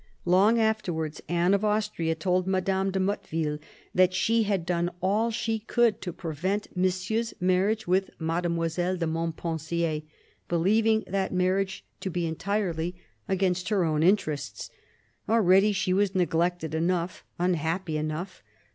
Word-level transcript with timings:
Long 0.25 0.59
afterwards 0.59 1.21
Anne 1.29 1.53
of 1.53 1.63
Austria 1.63 2.15
told 2.15 2.47
Madame 2.47 2.89
de 2.89 2.99
Motteville 2.99 3.59
that 3.93 4.15
she 4.15 4.41
had 4.41 4.65
done 4.65 4.89
all 4.99 5.29
she 5.29 5.59
could 5.59 6.01
to 6.01 6.11
prevent 6.11 6.75
Monsieur's 6.75 7.35
marriage 7.39 7.85
with 7.85 8.09
Mademoiselle 8.17 8.97
de 8.97 9.05
Montpensier, 9.05 10.01
believing 10.49 11.03
that 11.05 11.31
marriage 11.31 11.85
to 11.99 12.09
be 12.09 12.25
entirely 12.25 12.95
against 13.27 13.69
her 13.69 13.83
own 13.83 14.01
1 14.01 14.09
64 14.09 14.09
CARDINAL 14.09 14.15
DE 14.15 14.31
RICHELIEU 14.31 14.67
interests. 14.67 14.69
Already 15.29 15.71
she 15.71 15.93
was 15.93 16.15
neglected 16.15 16.73
enough, 16.73 17.23
unhappy 17.37 17.95
enough. 17.95 18.41